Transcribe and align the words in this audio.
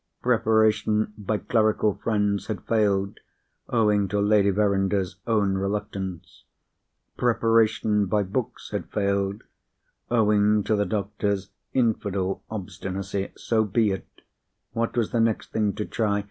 Preparation 0.23 1.13
by 1.15 1.37
clerical 1.37 1.93
friends 1.93 2.47
had 2.47 2.63
failed, 2.65 3.19
owing 3.69 4.07
to 4.07 4.19
Lady 4.19 4.49
Verinder's 4.49 5.17
own 5.27 5.59
reluctance. 5.59 6.43
Preparation 7.17 8.07
by 8.07 8.23
books 8.23 8.71
had 8.71 8.89
failed, 8.89 9.43
owing 10.09 10.63
to 10.63 10.75
the 10.75 10.87
doctor's 10.87 11.51
infidel 11.75 12.41
obstinacy. 12.49 13.31
So 13.37 13.63
be 13.63 13.91
it! 13.91 14.07
What 14.73 14.97
was 14.97 15.11
the 15.11 15.21
next 15.21 15.51
thing 15.51 15.71
to 15.73 15.85
try? 15.85 16.19